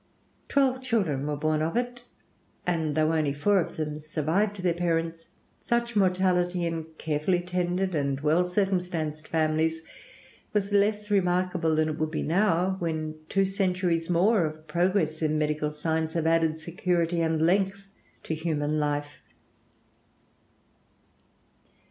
[0.49, 2.05] Twelve children were born of it;
[2.65, 5.27] and though only four of them survived their parents,
[5.59, 9.83] such mortality in carefully tended and well circumstanced families
[10.53, 15.37] was less remarkable than it would be now, when two centuries more of progress in
[15.37, 17.91] medical science have added security and length
[18.23, 19.21] to human life.